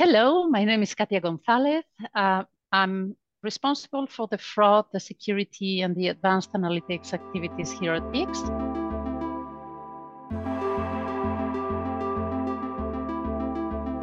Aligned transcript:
Hello, 0.00 0.48
my 0.48 0.64
name 0.64 0.80
is 0.82 0.94
Katia 0.94 1.20
Gonzalez. 1.20 1.84
Uh, 2.14 2.44
I'm 2.72 3.14
responsible 3.42 4.06
for 4.06 4.26
the 4.28 4.38
fraud, 4.38 4.86
the 4.94 4.98
security, 4.98 5.82
and 5.82 5.94
the 5.94 6.08
advanced 6.08 6.54
analytics 6.54 7.12
activities 7.12 7.70
here 7.70 7.92
at 7.92 8.02
BICS. 8.04 8.40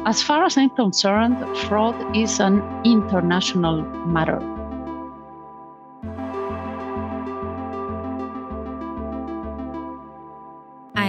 As 0.06 0.22
far 0.22 0.44
as 0.44 0.56
I'm 0.56 0.70
concerned, 0.70 1.36
fraud 1.66 2.16
is 2.16 2.38
an 2.38 2.62
international 2.84 3.82
matter. 4.06 4.38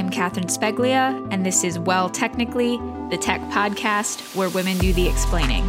I'm 0.10 0.14
Catherine 0.14 0.48
Sbeglia, 0.48 1.28
and 1.30 1.46
this 1.46 1.64
is 1.64 1.78
Well 1.78 2.10
Technically, 2.10 2.78
the 3.12 3.18
tech 3.22 3.42
podcast 3.52 4.36
where 4.36 4.50
women 4.50 4.80
do 4.80 4.92
the 4.92 5.08
explaining. 5.08 5.62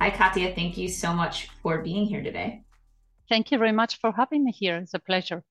Hi, 0.00 0.10
Katia. 0.10 0.56
Thank 0.56 0.76
you 0.76 0.88
so 0.88 1.12
much 1.12 1.48
for 1.62 1.78
being 1.80 2.06
here 2.06 2.24
today. 2.24 2.64
Thank 3.28 3.52
you 3.52 3.58
very 3.58 3.70
much 3.70 4.00
for 4.00 4.10
having 4.10 4.44
me 4.44 4.50
here. 4.50 4.78
It's 4.78 4.94
a 4.94 4.98
pleasure. 4.98 5.44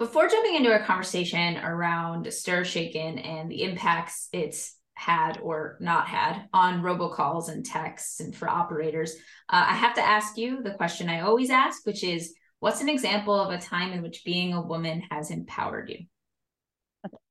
Before 0.00 0.26
jumping 0.26 0.56
into 0.56 0.72
our 0.72 0.82
conversation 0.82 1.58
around 1.58 2.32
stir 2.32 2.64
shaken 2.64 3.20
and 3.20 3.48
the 3.48 3.62
impacts 3.62 4.28
it's 4.32 4.74
had 4.94 5.38
or 5.42 5.76
not 5.80 6.06
had 6.06 6.48
on 6.52 6.82
robocalls 6.82 7.48
and 7.48 7.64
texts 7.64 8.20
and 8.20 8.34
for 8.34 8.48
operators, 8.48 9.14
uh, 9.48 9.66
I 9.68 9.74
have 9.74 9.94
to 9.94 10.02
ask 10.02 10.36
you 10.36 10.62
the 10.62 10.74
question 10.74 11.08
I 11.08 11.20
always 11.20 11.50
ask, 11.50 11.84
which 11.86 12.04
is 12.04 12.34
what's 12.60 12.80
an 12.80 12.88
example 12.88 13.34
of 13.34 13.50
a 13.50 13.58
time 13.58 13.92
in 13.92 14.02
which 14.02 14.24
being 14.24 14.52
a 14.52 14.60
woman 14.62 15.02
has 15.10 15.30
empowered 15.30 15.90
you? 15.90 16.06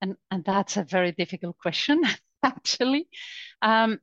And, 0.02 0.16
and 0.30 0.44
that's 0.44 0.78
a 0.78 0.84
very 0.84 1.12
difficult 1.12 1.58
question, 1.58 2.04
actually. 2.44 3.08
Um, 3.62 4.00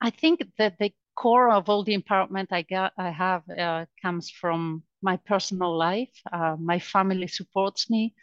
I 0.00 0.10
think 0.10 0.44
that 0.58 0.78
the 0.78 0.92
core 1.14 1.50
of 1.50 1.68
all 1.68 1.84
the 1.84 1.96
empowerment 1.96 2.48
I 2.50 2.62
got, 2.62 2.92
I 2.98 3.10
have 3.10 3.42
uh, 3.48 3.86
comes 4.02 4.30
from 4.30 4.82
my 5.02 5.16
personal 5.18 5.76
life. 5.76 6.10
Uh, 6.32 6.56
my 6.58 6.78
family 6.78 7.26
supports 7.26 7.88
me. 7.88 8.14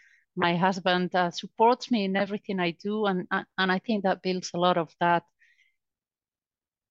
My 0.42 0.56
husband 0.56 1.14
uh, 1.14 1.30
supports 1.30 1.92
me 1.92 2.06
in 2.06 2.16
everything 2.16 2.60
I 2.60 2.72
do, 2.72 3.06
and 3.06 3.28
and 3.32 3.72
I 3.72 3.78
think 3.80 4.04
that 4.04 4.24
builds 4.24 4.50
a 4.54 4.58
lot 4.58 4.78
of 4.78 4.90
that 5.00 5.24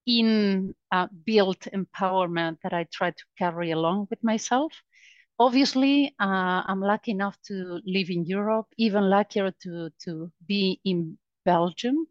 in 0.07 0.73
uh, 0.93 1.09
built 1.27 1.67
empowerment 1.75 2.59
that 2.63 2.73
I 2.73 2.87
try 2.93 3.11
to 3.11 3.25
carry 3.37 3.73
along 3.73 4.07
with 4.11 4.23
myself. 4.23 4.73
Obviously, 5.39 6.15
uh, 6.21 6.63
I'm 6.69 6.81
lucky 6.81 7.11
enough 7.11 7.37
to 7.49 7.81
live 7.85 8.11
in 8.11 8.25
Europe, 8.25 8.67
even 8.77 9.11
luckier 9.11 9.51
to 9.63 9.91
to 10.05 10.31
be 10.47 10.81
in 10.85 11.19
Belgium 11.45 12.07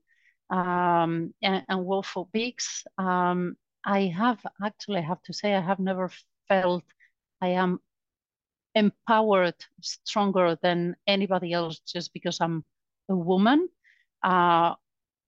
um, 0.50 1.34
and, 1.42 1.64
and 1.70 1.86
work 1.86 2.06
for 2.06 2.28
BICS. 2.34 2.84
Um, 2.98 3.56
I 3.86 4.08
have 4.08 4.40
actually, 4.62 4.98
I 5.00 5.08
have 5.08 5.22
to 5.23 5.34
say, 5.34 5.56
I 5.56 5.62
have 5.62 5.80
never 5.80 6.12
felt 6.50 6.84
I 7.42 7.50
am 7.50 7.80
empowered 8.75 9.56
stronger 9.81 10.58
than 10.62 10.95
anybody 11.08 11.53
else 11.53 11.80
just 11.80 12.14
because 12.14 12.39
I'm 12.42 12.64
a 13.09 13.16
woman. 13.16 13.70
Uh, 14.23 14.76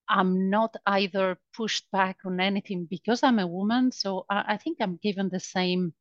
I'm 0.08 0.50
not 0.50 0.76
either 0.86 1.38
pushed 1.54 1.90
back 1.90 2.18
on 2.24 2.40
anything 2.40 2.86
because 2.86 3.22
I'm 3.22 3.38
a 3.38 3.46
woman. 3.46 3.92
So 3.92 4.26
I, 4.30 4.54
I 4.54 4.56
think 4.58 4.78
I'm 4.80 4.98
given 5.02 5.28
the 5.28 5.40
same 5.40 5.94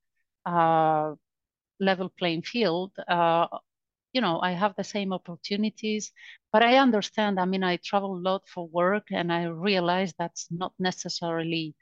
uh, 0.45 1.16
level 1.80 2.09
playing 2.09 2.44
field. 2.44 2.92
Uh, 3.08 3.48
you 4.14 4.22
know, 4.22 4.39
I 4.42 4.52
have 4.52 4.76
the 4.76 4.83
same 4.83 5.14
opportunities, 5.14 6.11
but 6.52 6.64
I 6.64 6.78
understand. 6.78 7.39
I 7.39 7.45
mean, 7.45 7.64
I 7.64 7.77
travel 7.77 8.16
a 8.16 8.20
lot 8.30 8.48
for 8.48 8.67
work 8.67 9.08
and 9.11 9.32
I 9.32 9.45
realize 9.45 10.14
that's 10.17 10.48
not 10.52 10.73
necessarily 10.80 11.76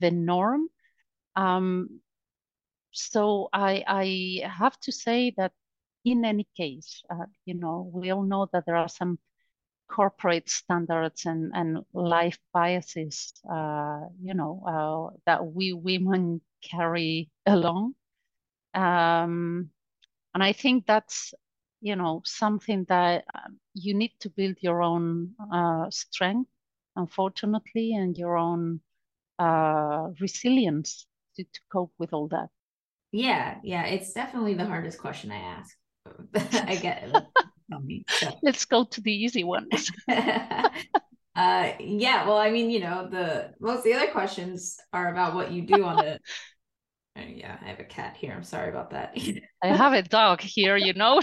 the 0.00 0.10
norm. 0.10 0.68
Um, 1.36 2.00
so 2.94 3.50
I, 3.52 3.84
I 3.88 4.48
have 4.48 4.78
to 4.82 4.92
say 4.92 5.34
that 5.36 5.52
in 6.04 6.24
any 6.24 6.46
case, 6.56 7.02
uh, 7.10 7.26
you 7.44 7.54
know, 7.54 7.90
we 7.92 8.10
all 8.10 8.22
know 8.22 8.48
that 8.52 8.64
there 8.66 8.76
are 8.76 8.88
some 8.88 9.18
corporate 9.88 10.48
standards 10.48 11.26
and, 11.26 11.52
and 11.54 11.84
life 11.92 12.38
biases, 12.52 13.32
uh, 13.50 14.00
you 14.22 14.34
know, 14.34 14.62
uh, 14.66 15.16
that 15.26 15.46
we 15.46 15.72
women 15.72 16.40
carry 16.62 17.30
along. 17.46 17.94
Um, 18.74 19.70
and 20.34 20.42
I 20.42 20.52
think 20.52 20.86
that's, 20.86 21.34
you 21.80 21.96
know, 21.96 22.22
something 22.24 22.84
that 22.88 23.24
um, 23.34 23.58
you 23.74 23.94
need 23.94 24.12
to 24.20 24.30
build 24.30 24.56
your 24.60 24.82
own 24.82 25.34
uh, 25.52 25.90
strength, 25.90 26.50
unfortunately, 26.96 27.94
and 27.94 28.16
your 28.16 28.36
own 28.36 28.80
uh, 29.38 30.08
resilience 30.20 31.06
to, 31.36 31.44
to 31.44 31.60
cope 31.72 31.92
with 31.98 32.12
all 32.12 32.28
that? 32.28 32.50
Yeah, 33.14 33.58
yeah, 33.62 33.86
it's 33.86 34.12
definitely 34.12 34.54
the 34.54 34.66
hardest 34.66 34.98
question 34.98 35.30
I 35.30 35.36
ask. 35.36 35.76
I 36.66 36.74
get. 36.74 37.14
Me, 37.68 38.04
so. 38.08 38.36
Let's 38.42 38.64
go 38.64 38.82
to 38.82 39.00
the 39.00 39.12
easy 39.12 39.44
ones. 39.44 39.92
uh, 40.08 40.72
yeah, 41.36 42.26
well, 42.26 42.36
I 42.38 42.50
mean, 42.50 42.70
you 42.70 42.80
know, 42.80 43.06
the 43.08 43.52
most 43.60 43.78
of 43.78 43.84
the 43.84 43.94
other 43.94 44.10
questions 44.10 44.78
are 44.92 45.12
about 45.12 45.36
what 45.36 45.52
you 45.52 45.62
do 45.62 45.84
on 45.84 45.96
the. 45.98 46.14
Uh, 47.16 47.22
yeah, 47.28 47.56
I 47.62 47.68
have 47.68 47.78
a 47.78 47.84
cat 47.84 48.16
here. 48.16 48.32
I'm 48.32 48.42
sorry 48.42 48.68
about 48.68 48.90
that. 48.90 49.16
I 49.62 49.68
have 49.68 49.92
a 49.92 50.02
dog 50.02 50.40
here, 50.40 50.76
you 50.76 50.94
know. 50.94 51.20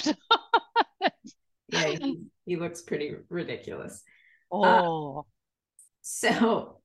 yeah, 1.68 1.88
he, 1.88 2.22
he, 2.46 2.56
looks 2.56 2.84
pretty 2.84 3.16
ridiculous. 3.28 4.02
Oh. 4.50 5.20
Uh, 5.20 5.22
so 6.04 6.81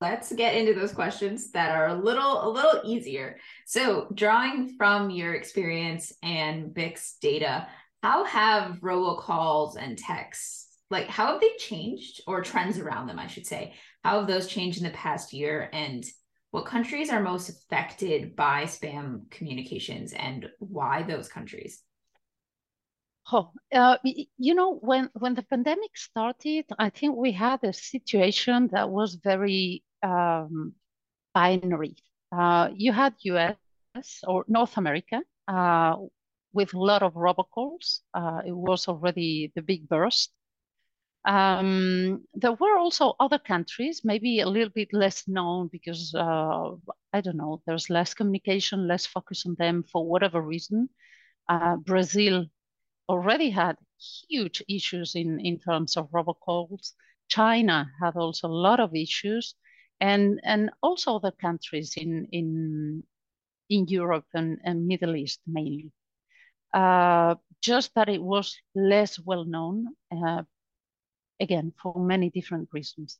let's 0.00 0.32
get 0.32 0.54
into 0.54 0.74
those 0.74 0.92
questions 0.92 1.50
that 1.52 1.74
are 1.74 1.88
a 1.88 1.94
little 1.94 2.48
a 2.48 2.50
little 2.50 2.80
easier. 2.84 3.38
So 3.66 4.08
drawing 4.14 4.76
from 4.76 5.10
your 5.10 5.34
experience 5.34 6.12
and 6.22 6.74
BICS 6.74 7.18
data 7.20 7.66
how 8.02 8.22
have 8.24 8.78
robocalls 8.80 9.74
and 9.76 9.98
texts 9.98 10.78
like 10.88 11.08
how 11.08 11.32
have 11.32 11.40
they 11.40 11.50
changed 11.58 12.20
or 12.28 12.42
trends 12.42 12.78
around 12.78 13.08
them 13.08 13.18
i 13.18 13.26
should 13.26 13.44
say 13.44 13.74
how 14.04 14.20
have 14.20 14.28
those 14.28 14.46
changed 14.46 14.78
in 14.78 14.84
the 14.84 14.90
past 14.90 15.32
year 15.32 15.68
and 15.72 16.04
what 16.50 16.64
countries 16.64 17.10
are 17.10 17.22
most 17.22 17.48
affected 17.50 18.34
by 18.34 18.64
spam 18.64 19.30
communications 19.30 20.14
and 20.14 20.48
why 20.58 21.02
those 21.02 21.28
countries? 21.28 21.82
Oh, 23.30 23.50
uh, 23.74 23.98
you 24.02 24.54
know, 24.54 24.76
when 24.76 25.10
when 25.12 25.34
the 25.34 25.42
pandemic 25.42 25.94
started, 25.94 26.64
I 26.78 26.88
think 26.88 27.16
we 27.16 27.32
had 27.32 27.62
a 27.62 27.74
situation 27.74 28.68
that 28.72 28.88
was 28.88 29.16
very 29.16 29.82
um, 30.02 30.74
binary. 31.34 31.96
Uh, 32.32 32.68
you 32.74 32.92
had 32.92 33.14
US 33.22 33.56
or 34.26 34.44
North 34.48 34.76
America 34.76 35.22
uh, 35.46 35.96
with 36.52 36.74
a 36.74 36.78
lot 36.78 37.02
of 37.02 37.14
robocalls. 37.14 38.00
Uh, 38.14 38.40
it 38.46 38.56
was 38.56 38.88
already 38.88 39.52
the 39.54 39.62
big 39.62 39.88
burst. 39.88 40.32
Um, 41.24 42.24
there 42.34 42.52
were 42.52 42.78
also 42.78 43.14
other 43.20 43.38
countries, 43.38 44.02
maybe 44.04 44.40
a 44.40 44.48
little 44.48 44.72
bit 44.74 44.88
less 44.92 45.28
known 45.28 45.68
because 45.70 46.14
uh, 46.14 46.70
I 47.12 47.20
don't 47.20 47.36
know, 47.36 47.62
there's 47.66 47.90
less 47.90 48.14
communication, 48.14 48.88
less 48.88 49.04
focus 49.04 49.44
on 49.46 49.56
them 49.58 49.84
for 49.92 50.06
whatever 50.06 50.40
reason. 50.40 50.88
Uh, 51.48 51.76
Brazil 51.76 52.46
already 53.08 53.50
had 53.50 53.76
huge 54.28 54.62
issues 54.68 55.14
in, 55.14 55.40
in 55.40 55.58
terms 55.58 55.96
of 55.96 56.10
robocalls. 56.10 56.92
China 57.28 57.90
had 58.00 58.16
also 58.16 58.48
a 58.48 58.60
lot 58.68 58.80
of 58.80 58.94
issues 58.94 59.54
and 60.00 60.40
and 60.44 60.70
also 60.82 61.16
other 61.16 61.32
countries 61.32 61.94
in 61.96 62.26
in 62.32 63.02
in 63.68 63.86
Europe 63.88 64.26
and, 64.34 64.58
and 64.64 64.86
Middle 64.86 65.16
East 65.16 65.40
mainly. 65.46 65.92
Uh, 66.72 67.34
just 67.60 67.94
that 67.94 68.08
it 68.08 68.22
was 68.22 68.56
less 68.74 69.18
well 69.18 69.44
known, 69.44 69.88
uh, 70.12 70.42
again 71.40 71.72
for 71.82 71.94
many 71.98 72.30
different 72.30 72.68
reasons. 72.72 73.18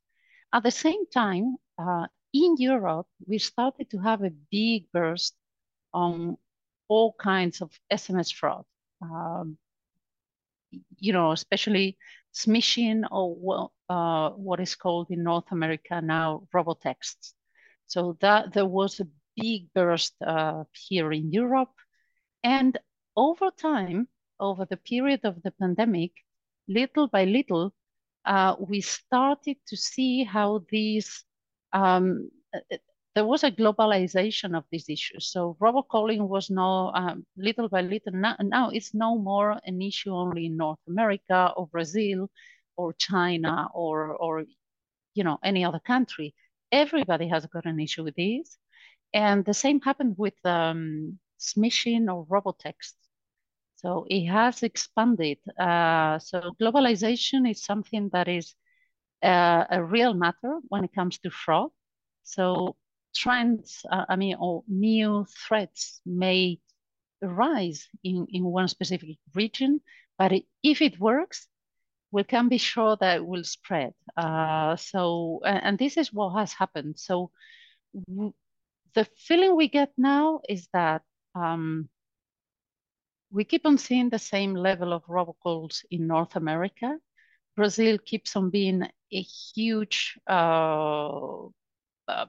At 0.52 0.62
the 0.62 0.70
same 0.70 1.06
time, 1.06 1.56
uh, 1.78 2.06
in 2.32 2.56
Europe, 2.58 3.06
we 3.26 3.38
started 3.38 3.90
to 3.90 3.98
have 3.98 4.22
a 4.22 4.32
big 4.50 4.90
burst 4.92 5.34
on 5.92 6.36
all 6.88 7.14
kinds 7.14 7.60
of 7.60 7.70
SMS 7.92 8.32
fraud. 8.32 8.64
Um, 9.02 9.58
you 10.98 11.12
know, 11.12 11.32
especially 11.32 11.96
smishing 12.34 13.04
or 13.10 13.34
well, 13.36 13.72
uh, 13.88 14.30
what 14.30 14.60
is 14.60 14.74
called 14.74 15.10
in 15.10 15.22
North 15.22 15.50
America 15.50 16.00
now 16.00 16.46
robotexts. 16.54 17.32
So 17.86 18.16
that 18.20 18.52
there 18.52 18.66
was 18.66 19.00
a 19.00 19.08
big 19.36 19.72
burst 19.74 20.14
uh, 20.24 20.64
here 20.72 21.12
in 21.12 21.32
Europe. 21.32 21.72
And 22.44 22.78
over 23.16 23.50
time, 23.50 24.08
over 24.38 24.66
the 24.66 24.76
period 24.76 25.20
of 25.24 25.42
the 25.42 25.50
pandemic, 25.52 26.12
little 26.68 27.08
by 27.08 27.24
little, 27.24 27.72
uh, 28.24 28.56
we 28.60 28.80
started 28.80 29.56
to 29.66 29.76
see 29.76 30.22
how 30.22 30.64
these, 30.70 31.24
um, 31.72 32.30
there 33.14 33.24
was 33.24 33.42
a 33.42 33.50
globalization 33.50 34.56
of 34.56 34.64
these 34.70 34.88
issues. 34.88 35.32
So 35.32 35.56
robocalling 35.60 36.28
was 36.28 36.50
no 36.50 36.92
um, 36.94 37.26
little 37.36 37.68
by 37.68 37.80
little 37.80 38.12
now, 38.12 38.36
now 38.40 38.70
it's 38.70 38.94
no 38.94 39.18
more 39.18 39.58
an 39.64 39.80
issue 39.80 40.12
only 40.12 40.46
in 40.46 40.56
North 40.56 40.78
America 40.86 41.52
or 41.56 41.66
Brazil 41.68 42.28
or 42.78 42.94
China 42.94 43.68
or 43.74 44.14
or 44.16 44.44
you 45.14 45.24
know 45.24 45.38
any 45.44 45.64
other 45.64 45.80
country. 45.80 46.34
Everybody 46.72 47.28
has 47.28 47.46
got 47.46 47.66
an 47.66 47.80
issue 47.80 48.04
with 48.04 48.16
this, 48.16 48.58
and 49.14 49.44
the 49.44 49.54
same 49.54 49.80
happened 49.80 50.16
with 50.18 50.34
um, 50.44 51.18
smishing 51.40 52.08
or 52.14 52.26
robotext. 52.26 52.94
So 53.76 54.06
it 54.10 54.26
has 54.26 54.62
expanded. 54.62 55.38
Uh, 55.58 56.18
so 56.18 56.52
globalization 56.60 57.50
is 57.50 57.64
something 57.64 58.10
that 58.12 58.28
is 58.28 58.54
uh, 59.22 59.64
a 59.70 59.84
real 59.84 60.14
matter 60.14 60.60
when 60.68 60.84
it 60.84 60.94
comes 60.94 61.18
to 61.20 61.30
fraud. 61.30 61.70
So 62.24 62.76
trends, 63.14 63.84
uh, 63.90 64.06
I 64.08 64.16
mean, 64.16 64.36
or 64.40 64.64
new 64.68 65.26
threats 65.46 66.00
may 66.06 66.60
arise 67.22 67.88
in, 68.04 68.26
in 68.30 68.44
one 68.44 68.68
specific 68.68 69.18
region, 69.34 69.80
but 70.18 70.32
it, 70.32 70.44
if 70.62 70.82
it 70.82 71.00
works, 71.00 71.48
we 72.10 72.24
can 72.24 72.48
be 72.48 72.58
sure 72.58 72.96
that 72.96 73.16
it 73.16 73.26
will 73.26 73.44
spread. 73.44 73.94
Uh, 74.16 74.76
so, 74.76 75.40
and, 75.44 75.78
this 75.78 75.96
is 75.96 76.12
what 76.12 76.30
has 76.38 76.52
happened. 76.52 76.98
So, 76.98 77.30
the 78.94 79.04
feeling 79.16 79.56
we 79.56 79.68
get 79.68 79.92
now 79.96 80.40
is 80.48 80.68
that 80.72 81.02
um, 81.34 81.88
we 83.30 83.44
keep 83.44 83.66
on 83.66 83.78
seeing 83.78 84.08
the 84.08 84.18
same 84.18 84.54
level 84.54 84.92
of 84.92 85.04
robocalls 85.04 85.84
in 85.90 86.06
North 86.06 86.36
America. 86.36 86.98
Brazil 87.56 87.98
keeps 87.98 88.36
on 88.36 88.50
being 88.50 88.88
a 89.12 89.20
huge 89.20 90.18
uh, 90.28 91.46
uh, 92.08 92.26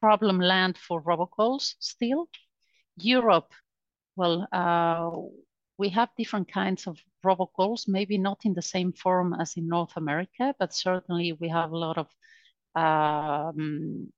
problem 0.00 0.40
land 0.40 0.78
for 0.78 1.02
robocalls 1.02 1.74
still. 1.80 2.28
Europe, 2.98 3.52
well, 4.14 4.46
uh, 4.52 5.10
we 5.78 5.88
have 5.90 6.08
different 6.16 6.50
kinds 6.50 6.86
of 6.86 6.98
robocalls, 7.26 7.88
maybe 7.88 8.18
not 8.18 8.44
in 8.44 8.54
the 8.54 8.62
same 8.62 8.92
form 8.92 9.34
as 9.34 9.56
in 9.56 9.68
North 9.68 9.96
America, 9.96 10.54
but 10.58 10.74
certainly 10.74 11.32
we 11.32 11.48
have 11.48 11.72
a 11.72 11.78
lot 11.78 11.98
of 11.98 12.08
um, 12.74 14.12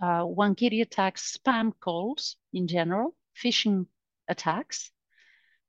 uh, 0.00 0.24
Wangiri 0.24 0.82
attacks, 0.82 1.36
spam 1.36 1.72
calls 1.80 2.36
in 2.52 2.66
general, 2.66 3.14
phishing 3.34 3.86
attacks. 4.28 4.90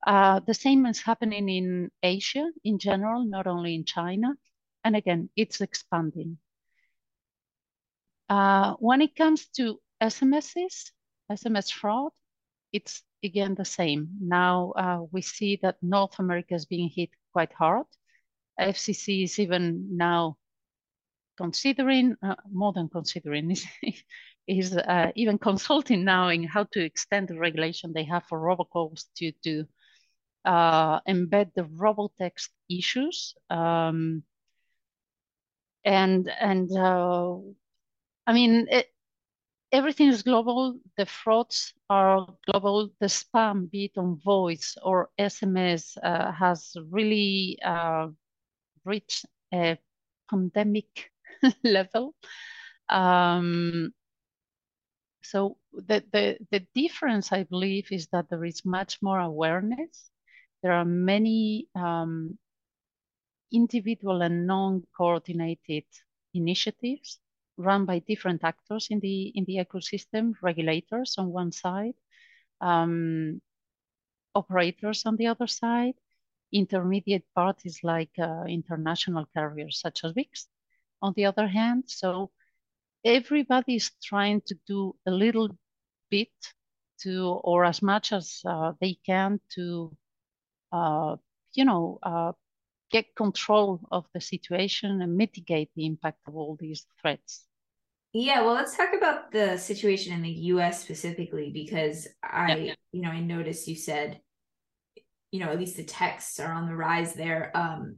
Uh, 0.05 0.39
the 0.45 0.53
same 0.53 0.85
is 0.85 1.01
happening 1.01 1.49
in 1.49 1.91
Asia 2.03 2.45
in 2.63 2.79
general, 2.79 3.25
not 3.25 3.47
only 3.47 3.75
in 3.75 3.85
China. 3.85 4.35
And 4.83 4.95
again, 4.95 5.29
it's 5.35 5.61
expanding. 5.61 6.37
Uh, 8.29 8.73
when 8.79 9.01
it 9.01 9.15
comes 9.15 9.47
to 9.47 9.79
SMSs, 10.01 10.91
SMS 11.31 11.71
fraud, 11.71 12.11
it's 12.73 13.03
again 13.23 13.55
the 13.55 13.65
same. 13.65 14.09
Now 14.21 14.71
uh, 14.71 14.99
we 15.11 15.21
see 15.21 15.59
that 15.61 15.77
North 15.81 16.19
America 16.19 16.55
is 16.55 16.65
being 16.65 16.89
hit 16.93 17.09
quite 17.33 17.53
hard. 17.53 17.85
FCC 18.59 19.23
is 19.23 19.39
even 19.39 19.95
now 19.95 20.37
considering, 21.37 22.15
uh, 22.23 22.35
more 22.51 22.73
than 22.73 22.89
considering, 22.89 23.51
is, 23.51 23.65
is 24.47 24.75
uh, 24.75 25.11
even 25.15 25.37
consulting 25.37 26.03
now 26.03 26.29
in 26.29 26.43
how 26.43 26.63
to 26.71 26.83
extend 26.83 27.27
the 27.27 27.37
regulation 27.37 27.93
they 27.93 28.03
have 28.03 28.23
for 28.25 28.39
robocalls 28.39 29.05
to, 29.17 29.31
to 29.43 29.65
uh, 30.45 30.99
embed 31.01 31.53
the 31.53 31.63
robotext 31.63 32.49
issues. 32.69 33.35
Um, 33.49 34.23
and 35.85 36.29
and 36.39 36.69
uh, 36.75 37.37
I 38.25 38.33
mean, 38.33 38.67
it, 38.69 38.87
everything 39.77 40.09
is 40.09 40.23
global. 40.23 40.79
The 40.97 41.05
frauds 41.05 41.71
are 41.89 42.27
global. 42.47 42.89
The 42.99 43.05
spam, 43.05 43.69
be 43.69 43.85
it 43.85 43.97
on 43.97 44.19
voice 44.25 44.75
or 44.81 45.11
SMS, 45.19 45.95
uh, 46.01 46.31
has 46.31 46.75
really 46.89 47.59
uh, 47.63 48.07
reached 48.85 49.25
a 49.53 49.77
pandemic 50.29 51.11
level. 51.63 52.15
Um, 52.89 53.93
so 55.21 55.57
the, 55.73 56.03
the, 56.11 56.37
the 56.49 56.65
difference, 56.73 57.31
I 57.31 57.43
believe, 57.43 57.91
is 57.91 58.07
that 58.07 58.29
there 58.29 58.45
is 58.45 58.65
much 58.65 58.97
more 59.03 59.19
awareness. 59.19 60.09
There 60.63 60.71
are 60.71 60.85
many 60.85 61.67
um, 61.75 62.39
individual 63.51 64.23
and 64.23 64.47
non-coordinated 64.47 65.85
initiatives 66.33 67.19
run 67.57 67.85
by 67.85 67.99
different 67.99 68.43
actors 68.43 68.87
in 68.89 68.99
the 68.99 69.31
in 69.35 69.45
the 69.45 69.57
ecosystem, 69.57 70.33
regulators 70.41 71.15
on 71.17 71.31
one 71.31 71.51
side, 71.51 71.95
um, 72.61 73.41
operators 74.35 75.05
on 75.05 75.15
the 75.17 75.27
other 75.27 75.47
side, 75.47 75.95
intermediate 76.51 77.25
parties 77.35 77.79
like 77.83 78.11
uh, 78.19 78.43
international 78.47 79.25
carriers 79.33 79.79
such 79.79 80.03
as 80.03 80.13
BICS 80.13 80.47
on 81.01 81.13
the 81.15 81.25
other 81.25 81.47
hand. 81.47 81.83
So 81.87 82.31
everybody 83.03 83.75
is 83.75 83.91
trying 84.03 84.41
to 84.41 84.55
do 84.67 84.95
a 85.05 85.11
little 85.11 85.49
bit 86.09 86.31
to, 87.01 87.39
or 87.43 87.65
as 87.65 87.81
much 87.81 88.11
as 88.13 88.41
uh, 88.45 88.73
they 88.79 88.97
can 89.05 89.39
to, 89.55 89.95
uh, 90.71 91.15
you 91.53 91.65
know, 91.65 91.99
uh, 92.03 92.31
get 92.91 93.15
control 93.15 93.81
of 93.91 94.05
the 94.13 94.21
situation 94.21 95.01
and 95.01 95.17
mitigate 95.17 95.69
the 95.75 95.85
impact 95.85 96.19
of 96.27 96.35
all 96.35 96.57
these 96.59 96.85
threats. 97.01 97.46
Yeah, 98.13 98.41
well, 98.41 98.53
let's 98.53 98.75
talk 98.75 98.93
about 98.95 99.31
the 99.31 99.57
situation 99.57 100.13
in 100.13 100.21
the 100.21 100.29
US 100.29 100.81
specifically 100.81 101.51
because 101.53 102.07
I, 102.23 102.55
yeah. 102.55 102.73
you 102.91 103.01
know, 103.01 103.09
I 103.09 103.19
noticed 103.19 103.67
you 103.67 103.75
said, 103.75 104.19
you 105.31 105.39
know, 105.39 105.51
at 105.51 105.59
least 105.59 105.77
the 105.77 105.83
texts 105.83 106.39
are 106.39 106.51
on 106.51 106.67
the 106.67 106.75
rise 106.75 107.13
there. 107.13 107.51
Um, 107.55 107.97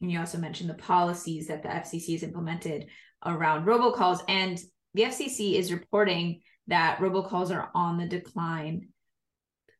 and 0.00 0.10
you 0.10 0.18
also 0.18 0.38
mentioned 0.38 0.68
the 0.68 0.74
policies 0.74 1.48
that 1.48 1.62
the 1.62 1.68
FCC 1.68 2.12
has 2.12 2.22
implemented 2.22 2.86
around 3.24 3.64
robocalls. 3.64 4.20
And 4.28 4.60
the 4.92 5.04
FCC 5.04 5.54
is 5.54 5.72
reporting 5.72 6.42
that 6.66 6.98
robocalls 6.98 7.54
are 7.54 7.70
on 7.74 7.96
the 7.96 8.06
decline, 8.06 8.88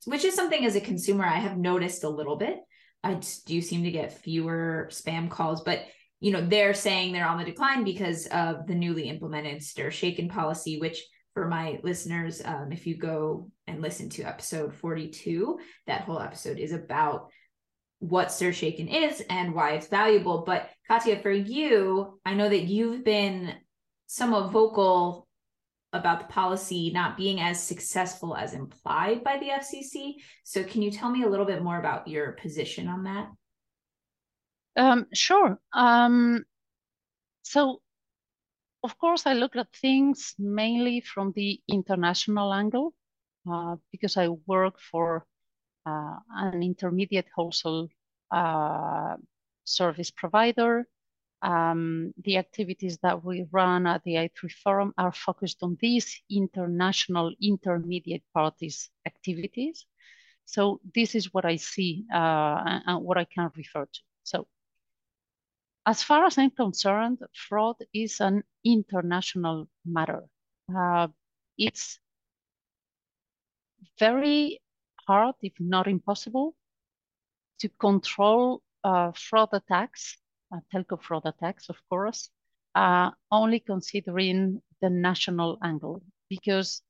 which 0.07 0.25
is 0.25 0.35
something 0.35 0.65
as 0.65 0.77
a 0.77 0.81
consumer 0.81 1.25
I 1.25 1.39
have 1.39 1.59
noticed 1.59 2.05
a 2.05 2.09
little 2.09 2.37
bit. 2.37 2.59
I 3.03 3.21
do 3.45 3.61
seem 3.61 3.85
to 3.85 3.91
get 3.91 4.21
fewer 4.23 4.89
spam 4.91 5.29
calls, 5.29 5.63
but 5.63 5.81
you 6.21 6.33
know 6.33 6.47
they're 6.47 6.75
saying 6.75 7.13
they're 7.13 7.27
on 7.27 7.39
the 7.39 7.45
decline 7.45 7.85
because 7.85 8.27
of 8.29 8.67
the 8.67 8.75
newly 8.75 9.09
implemented 9.09 9.63
stir 9.63 9.91
shaken 9.91 10.29
policy 10.29 10.79
which 10.79 11.03
for 11.35 11.49
my 11.49 11.81
listeners 11.83 12.41
um, 12.45 12.71
if 12.71 12.87
you 12.87 12.97
go 12.97 13.51
and 13.67 13.83
listen 13.83 14.09
to 14.09 14.23
episode 14.23 14.75
42 14.75 15.59
that 15.87 16.03
whole 16.03 16.21
episode 16.21 16.59
is 16.59 16.73
about 16.73 17.31
what 17.99 18.31
stir 18.31 18.53
shaken 18.53 18.89
is 18.89 19.23
and 19.31 19.55
why 19.55 19.73
it's 19.73 19.87
valuable. 19.87 20.43
But 20.47 20.69
katia 20.89 21.21
for 21.21 21.33
you 21.33 22.21
i 22.25 22.35
know 22.35 22.49
that 22.49 22.65
you've 22.65 23.05
been 23.05 23.55
somewhat 24.07 24.51
vocal 24.51 25.27
about 25.93 26.21
the 26.21 26.33
policy 26.33 26.91
not 26.93 27.17
being 27.17 27.41
as 27.41 27.63
successful 27.63 28.37
as 28.37 28.53
implied 28.53 29.25
by 29.25 29.39
the 29.39 29.47
fcc 29.47 30.15
so 30.43 30.63
can 30.65 30.83
you 30.83 30.91
tell 30.91 31.09
me 31.09 31.23
a 31.23 31.29
little 31.29 31.47
bit 31.47 31.63
more 31.63 31.79
about 31.79 32.09
your 32.09 32.33
position 32.33 32.89
on 32.89 33.05
that 33.05 33.29
um, 34.77 35.07
sure. 35.13 35.59
Um, 35.73 36.45
so, 37.43 37.81
of 38.83 38.99
course, 38.99 39.27
I 39.27 39.35
look 39.35 39.57
at 39.57 39.73
things 39.73 40.35
mainly 40.39 41.01
from 41.01 41.33
the 41.33 41.61
international 41.69 42.53
angle 42.53 42.95
uh, 43.51 43.77
because 43.93 44.17
I 44.17 44.29
work 44.47 44.79
for 44.81 45.27
uh, 45.87 46.17
an 46.31 46.63
intermediate 46.63 47.27
wholesale 47.35 47.89
uh, 48.31 49.17
service 49.65 50.11
provider. 50.11 50.87
Um, 51.43 52.15
the 52.25 52.39
activities 52.39 52.99
that 53.03 53.23
we 53.23 53.45
run 53.53 53.87
at 53.87 54.03
the 54.05 54.15
i3 54.15 54.51
Forum 54.63 54.95
are 54.97 55.13
focused 55.13 55.63
on 55.63 55.77
these 55.79 56.23
international 56.31 57.35
intermediate 57.41 58.23
parties 58.33 58.91
activities. 59.07 59.85
So 60.47 60.81
this 60.95 61.15
is 61.15 61.35
what 61.35 61.45
I 61.45 61.57
see 61.57 62.05
uh, 62.13 62.81
and 62.87 63.05
what 63.05 63.19
I 63.19 63.25
can 63.25 63.51
refer 63.57 63.85
to. 63.85 64.01
So 64.23 64.47
as 65.87 66.03
far 66.03 66.25
as 66.25 66.39
I'm 66.39 66.51
concerned, 66.51 67.19
fraud 67.33 67.77
is 67.93 68.21
an 68.21 68.43
international 68.65 69.69
matter. 69.85 70.25
Uh, 70.75 71.09
it's 71.59 71.99
very 73.99 74.61
hard, 75.07 75.35
if 75.43 75.53
not 75.61 75.87
impossible, 75.87 76.55
to 77.59 77.69
control 77.69 78.63
uh, 78.83 79.13
fraud 79.13 79.51
attacks, 79.53 80.17
uh, 80.53 80.61
telco 80.73 81.01
fraud 81.01 81.27
attacks, 81.27 81.69
of 81.69 81.77
course, 81.89 82.31
uh, 82.75 83.11
only 83.31 83.61
considering 83.61 84.63
the 84.81 84.91
national 84.91 85.59
angle. 85.63 86.03
Because 86.31 86.83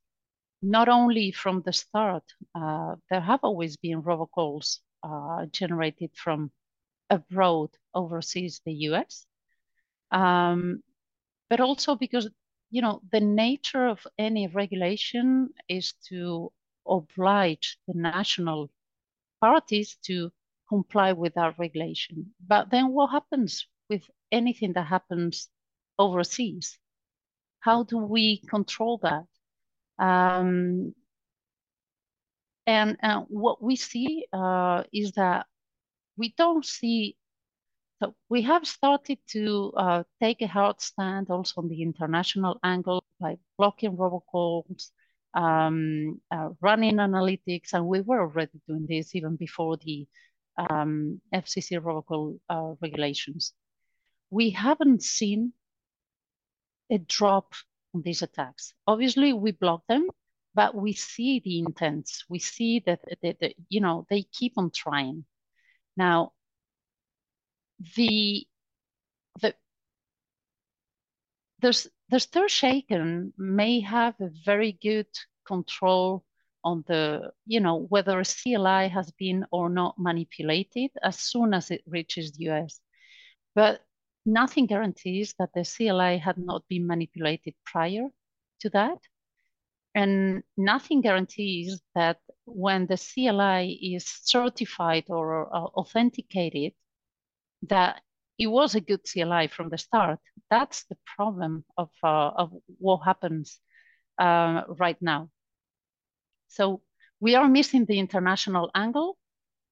not 0.63 0.89
only 0.89 1.33
from 1.33 1.63
the 1.63 1.73
start, 1.73 2.25
uh, 2.55 2.95
there 3.11 3.21
have 3.21 3.41
always 3.43 3.77
been 3.77 4.03
robocalls 4.03 4.79
uh, 5.03 5.47
generated 5.47 6.11
from 6.15 6.51
abroad 7.15 7.71
overseas 7.95 8.61
the 8.65 8.75
US. 8.89 9.27
Um, 10.11 10.83
but 11.49 11.61
also 11.61 11.95
because, 11.95 12.29
you 12.71 12.83
know, 12.83 13.01
the 13.13 13.21
nature 13.21 13.87
of 13.87 14.07
any 14.19 14.47
regulation 14.49 15.51
is 15.69 15.95
to 16.09 16.53
oblige 16.87 17.79
the 17.87 17.95
national 17.95 18.71
parties 19.41 19.97
to 20.07 20.31
comply 20.69 21.13
with 21.13 21.37
our 21.37 21.55
regulation. 21.59 22.35
But 22.47 22.71
then 22.71 22.93
what 22.93 23.11
happens 23.11 23.67
with 23.89 24.03
anything 24.33 24.73
that 24.75 24.87
happens 24.87 25.49
overseas? 25.99 26.79
How 27.61 27.85
do 27.85 27.99
we 27.99 28.39
control 28.39 28.99
that? 29.03 29.27
Um, 29.99 30.95
and, 32.67 32.97
what 33.29 33.63
we 33.63 33.77
see 33.77 34.27
uh, 34.33 34.85
is 34.93 35.13
that 35.13 35.47
we 36.17 36.35
don't 36.37 36.65
see 36.65 37.17
so 38.03 38.15
we 38.29 38.43
have 38.43 38.67
started 38.67 39.19
to 39.29 39.73
uh, 39.77 40.03
take 40.21 40.43
a 40.43 40.47
hard 40.47 40.81
stand 40.81 41.31
also 41.31 41.61
on 41.61 41.69
the 41.69 41.83
international 41.83 42.59
angle 42.63 43.05
by 43.21 43.39
blocking 43.57 43.97
robocalls, 43.97 44.91
um, 45.33 46.21
uh, 46.31 46.51
running 46.61 46.97
analytics, 46.97 47.73
and 47.73 47.87
we 47.87 48.01
were 48.01 48.21
already 48.21 48.61
doing 48.67 48.87
this 48.89 49.15
even 49.15 49.37
before 49.37 49.77
the 49.79 50.07
um, 50.57 51.21
FCC 51.33 51.81
robocall 51.81 52.39
uh, 52.49 52.75
regulations. 52.83 53.53
We 54.31 54.51
haven't 54.51 55.03
seen 55.03 55.53
a 56.91 56.99
drop 56.99 57.55
on 57.95 58.03
these 58.03 58.23
attacks. 58.23 58.75
Obviously, 58.87 59.33
we 59.33 59.53
block 59.53 59.83
them, 59.89 60.09
but 60.55 60.75
we 60.75 60.93
see 60.93 61.41
the 61.45 61.61
intents. 61.61 62.25
We 62.29 62.39
see 62.41 62.81
that, 62.87 63.01
that, 63.23 63.39
that 63.41 63.55
you 63.69 63.81
know 63.81 64.07
they 64.11 64.23
keep 64.23 64.55
on 64.57 64.71
trying. 64.75 65.25
Now, 65.97 66.33
the 67.97 68.47
the 69.41 69.55
there's 71.61 71.89
the 72.11 72.21
stir 72.21 72.49
shaken 72.49 73.33
may 73.39 73.81
have 73.81 74.15
a 74.21 74.31
very 74.45 74.73
good 74.73 75.09
control 75.47 76.25
on 76.65 76.85
the 76.87 77.33
you 77.47 77.61
know 77.61 77.77
whether 77.89 78.21
a 78.21 78.25
CLI 78.25 78.89
has 78.89 79.11
been 79.13 79.45
or 79.51 79.69
not 79.69 79.97
manipulated 79.99 80.91
as 81.03 81.19
soon 81.21 81.55
as 81.55 81.71
it 81.71 81.83
reaches 81.87 82.33
the 82.33 82.51
US, 82.51 82.81
but 83.55 83.83
nothing 84.27 84.67
guarantees 84.67 85.35
that 85.39 85.51
the 85.55 85.65
CLI 85.65 86.19
had 86.19 86.39
not 86.39 86.65
been 86.69 86.87
manipulated 86.87 87.55
prior 87.65 88.09
to 88.61 88.71
that. 88.71 88.99
And 89.95 90.43
nothing 90.57 91.03
guarantees 91.03 91.81
that 91.95 92.19
when 92.47 92.87
the 92.87 92.97
CLI 92.97 93.79
is 93.95 94.05
certified 94.25 95.05
or 95.09 95.55
uh, 95.55 95.59
authenticated, 95.61 96.73
that 97.63 98.03
it 98.39 98.49
was 98.49 98.75
a 98.75 98.81
good 98.81 99.01
CLI 99.05 99.49
from 99.49 99.69
the 99.71 99.79
start. 99.79 100.19
That's 100.51 100.85
the 100.85 100.97
problem 101.17 101.65
of, 101.77 101.91
uh, 102.03 102.31
of 102.37 102.53
what 102.79 102.99
happens 103.05 103.59
uh, 104.19 104.63
right 104.79 105.01
now. 105.01 105.31
So 106.49 106.83
we 107.21 107.35
are 107.35 107.49
missing 107.49 107.85
the 107.85 107.99
international 107.99 108.71
angle 108.75 109.19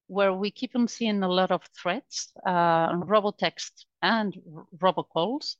where 0.07 0.33
we 0.33 0.51
keep 0.51 0.77
on 0.77 0.89
seeing 0.89 1.23
a 1.23 1.29
lot 1.29 1.51
of 1.51 1.63
threats, 1.81 2.33
uh, 2.47 2.93
robotext 2.93 3.85
and 4.03 4.35
robocalls. 4.77 5.57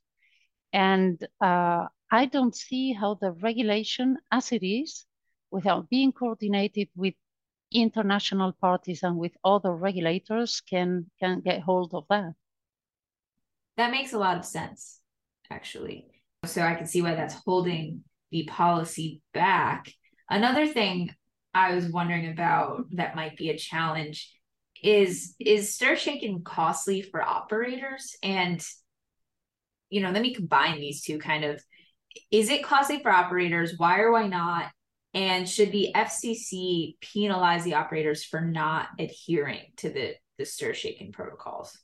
And 0.71 1.25
uh, 1.41 1.87
I 2.11 2.25
don't 2.25 2.55
see 2.55 2.93
how 2.93 3.15
the 3.15 3.31
regulation 3.31 4.17
as 4.31 4.51
it 4.51 4.63
is, 4.63 5.05
without 5.53 5.87
being 5.89 6.11
coordinated 6.11 6.89
with 6.95 7.13
international 7.71 8.51
parties 8.53 9.03
and 9.03 9.17
with 9.17 9.31
other 9.43 9.71
regulators 9.71 10.61
can 10.61 11.05
can 11.19 11.39
get 11.41 11.61
hold 11.61 11.93
of 11.93 12.05
that. 12.09 12.33
That 13.77 13.91
makes 13.91 14.13
a 14.13 14.17
lot 14.17 14.37
of 14.37 14.45
sense, 14.45 14.99
actually. 15.49 16.07
So 16.45 16.61
I 16.61 16.75
can 16.75 16.87
see 16.87 17.01
why 17.01 17.15
that's 17.15 17.41
holding 17.45 18.03
the 18.31 18.43
policy 18.45 19.21
back. 19.33 19.91
Another 20.29 20.67
thing 20.67 21.11
I 21.53 21.75
was 21.75 21.87
wondering 21.87 22.31
about 22.31 22.85
that 22.91 23.15
might 23.15 23.37
be 23.37 23.49
a 23.49 23.57
challenge 23.57 24.31
is 24.81 25.35
is 25.39 25.73
stir 25.73 25.95
shaken 25.95 26.43
costly 26.43 27.01
for 27.01 27.21
operators 27.21 28.17
and 28.21 28.61
you 29.89 30.01
know 30.01 30.11
let 30.11 30.21
me 30.21 30.33
combine 30.33 30.81
these 30.81 31.01
two 31.01 31.17
kind 31.19 31.45
of 31.45 31.63
is 32.31 32.49
it 32.49 32.65
costly 32.65 33.01
for 33.01 33.09
operators 33.09 33.75
why 33.77 33.99
or 33.99 34.11
why 34.11 34.27
not 34.27 34.69
and 35.13 35.47
should 35.47 35.71
the 35.71 35.91
FCC 35.95 36.97
penalize 37.01 37.63
the 37.63 37.75
operators 37.75 38.23
for 38.23 38.41
not 38.41 38.87
adhering 38.99 39.61
to 39.77 39.89
the, 39.89 40.15
the 40.37 40.45
stir 40.45 40.73
shaken 40.73 41.11
protocols? 41.11 41.77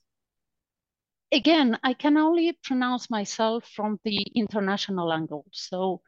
Again, 1.31 1.77
I 1.83 1.93
can 1.93 2.17
only 2.17 2.57
pronounce 2.63 3.09
myself 3.09 3.69
from 3.75 3.99
the 4.03 4.17
international 4.33 5.13
angle. 5.13 5.45
So 5.51 6.01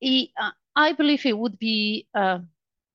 it, 0.00 0.30
uh, 0.40 0.52
I 0.76 0.92
believe 0.92 1.26
it 1.26 1.36
would 1.36 1.58
be 1.58 2.06
uh, 2.14 2.38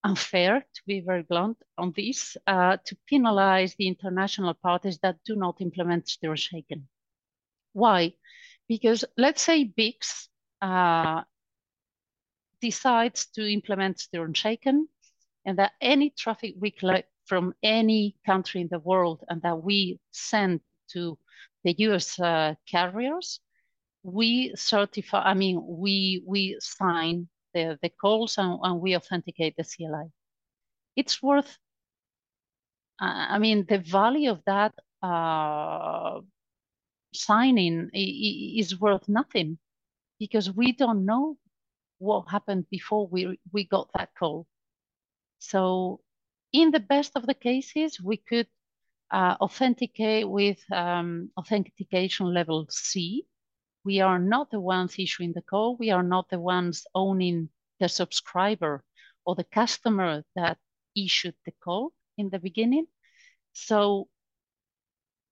unfair, 0.05 0.61
to 0.61 0.81
be 0.87 1.01
very 1.01 1.23
blunt 1.23 1.57
on 1.77 1.91
this, 1.95 2.37
uh, 2.47 2.77
to 2.85 2.97
penalize 3.09 3.75
the 3.75 3.87
international 3.87 4.53
parties 4.53 4.99
that 4.99 5.17
do 5.25 5.35
not 5.35 5.59
implement 5.59 6.07
stir 6.07 6.37
shaken. 6.37 6.87
Why? 7.73 8.13
Because 8.69 9.03
let's 9.17 9.41
say 9.41 9.65
BICS 9.65 10.29
uh, 10.61 11.23
decides 12.61 13.27
to 13.35 13.51
implement 13.51 13.99
stir 13.99 14.25
and 14.25 14.37
shaken, 14.37 14.87
and 15.45 15.57
that 15.57 15.73
any 15.81 16.11
traffic 16.11 16.55
we 16.59 16.71
collect 16.71 17.09
from 17.25 17.53
any 17.63 18.15
country 18.25 18.61
in 18.61 18.67
the 18.71 18.79
world 18.79 19.23
and 19.29 19.41
that 19.43 19.63
we 19.63 19.99
send 20.11 20.59
to 20.91 21.17
the 21.63 21.75
US 21.79 22.19
uh, 22.19 22.55
carriers, 22.65 23.39
we 24.03 24.53
certify, 24.55 25.21
I 25.21 25.33
mean, 25.33 25.61
we, 25.63 26.23
we 26.25 26.57
sign 26.59 27.27
the, 27.53 27.77
the 27.81 27.89
calls 27.89 28.37
and, 28.37 28.59
and 28.63 28.81
we 28.81 28.95
authenticate 28.95 29.55
the 29.57 29.63
CLI. 29.63 30.09
It's 30.95 31.21
worth, 31.21 31.57
I 32.99 33.39
mean, 33.39 33.65
the 33.69 33.77
value 33.77 34.31
of 34.31 34.41
that 34.45 34.73
uh, 35.01 36.19
signing 37.13 37.89
is 37.93 38.79
worth 38.79 39.07
nothing 39.07 39.57
because 40.19 40.51
we 40.51 40.73
don't 40.73 41.05
know 41.05 41.37
what 41.99 42.29
happened 42.29 42.65
before 42.69 43.07
we, 43.07 43.39
we 43.53 43.65
got 43.65 43.89
that 43.93 44.09
call. 44.17 44.47
So 45.39 46.01
in 46.51 46.71
the 46.71 46.79
best 46.79 47.11
of 47.15 47.25
the 47.25 47.33
cases, 47.33 48.01
we 48.01 48.17
could 48.17 48.47
uh, 49.11 49.35
authenticate 49.41 50.27
with 50.29 50.59
um, 50.71 51.29
authentication 51.37 52.33
level 52.33 52.67
C. 52.69 53.25
We 53.85 54.01
are 54.01 54.19
not 54.19 54.51
the 54.51 54.59
ones 54.59 54.95
issuing 54.97 55.33
the 55.33 55.41
call. 55.41 55.77
We 55.77 55.91
are 55.91 56.03
not 56.03 56.29
the 56.29 56.39
ones 56.39 56.85
owning 56.93 57.49
the 57.79 57.89
subscriber 57.89 58.83
or 59.25 59.35
the 59.35 59.45
customer 59.45 60.23
that 60.35 60.57
issued 60.95 61.35
the 61.45 61.53
call 61.63 61.93
in 62.17 62.29
the 62.29 62.39
beginning. 62.39 62.87
So 63.53 64.07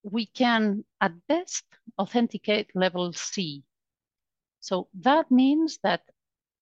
we 0.03 0.25
can, 0.25 0.85
at 1.01 1.13
best, 1.27 1.65
authenticate 1.99 2.75
level 2.75 3.13
C. 3.13 3.63
So 4.59 4.87
that 5.01 5.29
means 5.29 5.79
that 5.83 6.01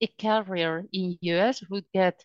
a 0.01 0.07
carrier 0.07 0.85
in 0.91 1.17
US 1.21 1.63
would 1.69 1.85
get 1.93 2.23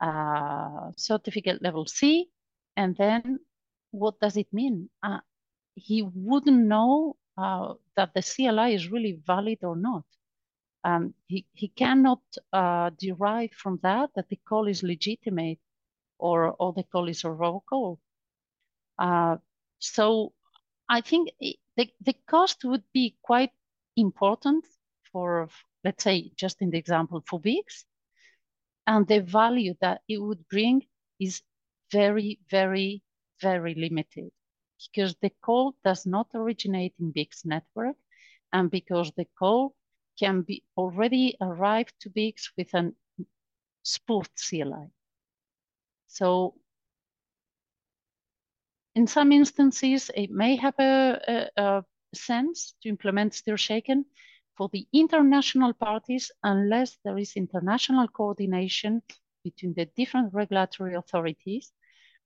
uh, 0.00 0.92
certificate 0.96 1.62
level 1.62 1.86
C, 1.86 2.30
and 2.76 2.96
then 2.96 3.40
what 3.90 4.18
does 4.20 4.36
it 4.36 4.52
mean? 4.52 4.88
Uh, 5.02 5.20
he 5.74 6.02
wouldn't 6.02 6.66
know 6.66 7.16
uh, 7.36 7.74
that 7.96 8.14
the 8.14 8.22
CLI 8.22 8.74
is 8.74 8.90
really 8.90 9.20
valid 9.26 9.58
or 9.62 9.76
not. 9.76 10.04
Um, 10.84 11.14
he, 11.26 11.46
he 11.52 11.68
cannot 11.68 12.22
uh, 12.52 12.90
derive 12.98 13.52
from 13.52 13.78
that 13.82 14.10
that 14.14 14.28
the 14.28 14.40
call 14.48 14.66
is 14.66 14.82
legitimate 14.82 15.58
or, 16.18 16.54
or 16.58 16.72
the 16.72 16.84
call 16.84 17.08
is 17.08 17.24
a 17.24 17.30
raw 17.30 17.58
call. 17.68 17.98
Uh, 18.98 19.36
so 19.78 20.32
I 20.88 21.00
think 21.00 21.30
the, 21.40 21.90
the 22.00 22.14
cost 22.26 22.64
would 22.64 22.84
be 22.92 23.16
quite 23.22 23.52
important 23.96 24.64
for 25.12 25.48
let's 25.84 26.04
say 26.04 26.32
just 26.36 26.60
in 26.60 26.70
the 26.70 26.78
example 26.78 27.22
for 27.26 27.40
BICS, 27.40 27.84
and 28.86 29.06
the 29.06 29.20
value 29.20 29.74
that 29.80 30.02
it 30.08 30.18
would 30.18 30.48
bring 30.48 30.82
is 31.18 31.42
very, 31.92 32.38
very, 32.50 33.02
very 33.40 33.74
limited 33.74 34.30
because 34.92 35.14
the 35.20 35.30
call 35.42 35.74
does 35.84 36.06
not 36.06 36.28
originate 36.34 36.94
in 36.98 37.12
BICS 37.12 37.44
network 37.44 37.96
and 38.52 38.70
because 38.70 39.12
the 39.16 39.26
call 39.38 39.74
can 40.18 40.42
be 40.42 40.62
already 40.76 41.36
arrived 41.40 41.94
to 42.00 42.10
BICS 42.10 42.50
with 42.56 42.72
a 42.74 42.92
spoofed 43.82 44.32
CLI. 44.48 44.90
So 46.08 46.54
in 48.94 49.06
some 49.06 49.32
instances, 49.32 50.10
it 50.14 50.30
may 50.30 50.56
have 50.56 50.74
a, 50.78 51.48
a, 51.56 51.62
a 51.62 51.84
sense 52.14 52.74
to 52.82 52.88
implement 52.88 53.34
stir 53.34 53.56
shaken, 53.56 54.04
for 54.60 54.68
the 54.74 54.86
international 54.92 55.72
parties 55.72 56.30
unless 56.42 56.98
there 57.02 57.16
is 57.16 57.32
international 57.34 58.06
coordination 58.08 59.00
between 59.42 59.72
the 59.72 59.86
different 59.96 60.34
regulatory 60.34 60.94
authorities 60.94 61.72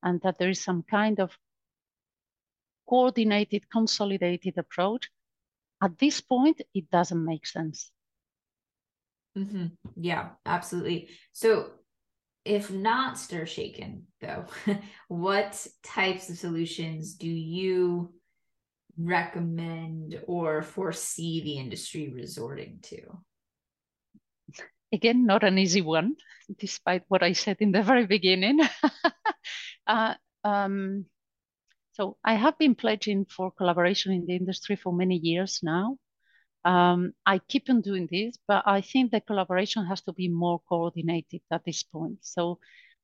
and 0.02 0.20
that 0.22 0.36
there 0.36 0.48
is 0.48 0.60
some 0.60 0.82
kind 0.82 1.20
of 1.20 1.30
coordinated, 2.88 3.70
consolidated 3.70 4.58
approach. 4.58 5.10
At 5.80 5.96
this 6.00 6.20
point, 6.20 6.60
it 6.74 6.90
doesn't 6.90 7.24
make 7.24 7.46
sense. 7.46 7.92
Mm-hmm. 9.38 9.66
Yeah, 9.94 10.30
absolutely. 10.44 11.10
So, 11.30 11.70
if 12.44 12.68
not 12.68 13.16
stir 13.16 13.46
shaken, 13.46 14.08
though, 14.20 14.46
what 15.06 15.64
types 15.84 16.28
of 16.28 16.38
solutions 16.38 17.14
do 17.14 17.30
you 17.30 18.12
recommend 18.98 20.20
or 20.26 20.62
foresee 20.62 21.42
the 21.42 21.58
industry 21.58 22.12
resorting 22.14 22.78
to? 22.82 23.00
Again, 24.92 25.26
not 25.26 25.42
an 25.42 25.58
easy 25.58 25.82
one, 25.82 26.14
despite 26.58 27.02
what 27.08 27.22
I 27.22 27.32
said 27.32 27.56
in 27.60 27.72
the 27.72 27.82
very 27.82 28.06
beginning. 28.06 28.60
uh, 29.86 30.14
um, 30.44 31.06
so 31.92 32.16
I 32.24 32.34
have 32.34 32.58
been 32.58 32.74
pledging 32.74 33.24
for 33.24 33.50
collaboration 33.50 34.12
in 34.12 34.26
the 34.26 34.36
industry 34.36 34.76
for 34.76 34.92
many 34.92 35.16
years 35.16 35.60
now. 35.62 35.96
Um, 36.64 37.12
I 37.26 37.38
keep 37.38 37.68
on 37.68 37.82
doing 37.82 38.08
this, 38.10 38.38
but 38.48 38.62
I 38.66 38.80
think 38.80 39.10
the 39.10 39.20
collaboration 39.20 39.84
has 39.86 40.00
to 40.02 40.12
be 40.12 40.28
more 40.28 40.60
coordinated 40.68 41.42
at 41.50 41.64
this 41.64 41.82
point. 41.82 42.18
So 42.22 42.58